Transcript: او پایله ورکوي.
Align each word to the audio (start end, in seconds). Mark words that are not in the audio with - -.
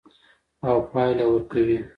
او 0.67 0.75
پایله 0.91 1.25
ورکوي. 1.27 1.77